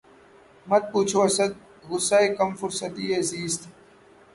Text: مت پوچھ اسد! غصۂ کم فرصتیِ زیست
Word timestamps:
مت 0.69 0.83
پوچھ 0.91 1.15
اسد! 1.25 1.51
غصۂ 1.89 2.19
کم 2.37 2.49
فرصتیِ 2.59 3.05
زیست 3.29 3.61